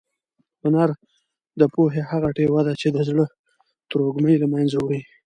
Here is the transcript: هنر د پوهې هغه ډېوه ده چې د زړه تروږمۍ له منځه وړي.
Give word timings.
هنر 0.61 0.89
د 1.59 1.61
پوهې 1.73 2.01
هغه 2.11 2.29
ډېوه 2.37 2.61
ده 2.67 2.73
چې 2.81 2.87
د 2.95 2.97
زړه 3.07 3.25
تروږمۍ 3.89 4.35
له 4.39 4.47
منځه 4.53 4.77
وړي. 4.79 5.01